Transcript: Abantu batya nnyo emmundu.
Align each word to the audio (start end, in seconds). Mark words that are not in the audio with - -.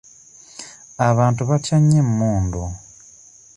Abantu 1.09 1.41
batya 1.49 1.77
nnyo 1.81 1.97
emmundu. 2.05 2.63